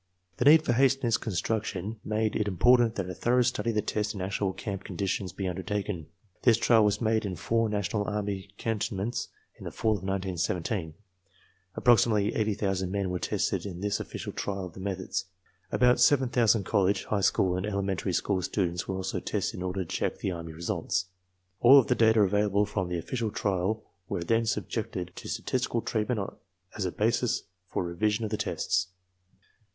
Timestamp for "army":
8.05-8.49, 20.31-20.51